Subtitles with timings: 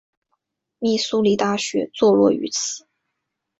[0.79, 2.87] 密苏里大学坐落于此。